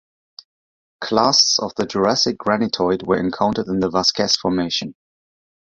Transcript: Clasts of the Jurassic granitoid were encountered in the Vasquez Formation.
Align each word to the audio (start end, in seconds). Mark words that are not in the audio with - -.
Clasts 0.99 1.59
of 1.59 1.75
the 1.75 1.85
Jurassic 1.85 2.35
granitoid 2.39 3.05
were 3.05 3.19
encountered 3.19 3.67
in 3.67 3.81
the 3.81 3.89
Vasquez 3.91 4.35
Formation. 4.35 4.95